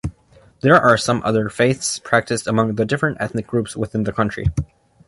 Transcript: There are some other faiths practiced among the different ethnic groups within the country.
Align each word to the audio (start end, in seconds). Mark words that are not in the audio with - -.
There 0.61 0.75
are 0.81 0.97
some 0.97 1.21
other 1.23 1.47
faiths 1.47 1.99
practiced 1.99 2.47
among 2.47 2.73
the 2.73 2.85
different 2.85 3.17
ethnic 3.19 3.45
groups 3.45 3.77
within 3.77 4.01
the 4.03 4.11
country. 4.11 4.47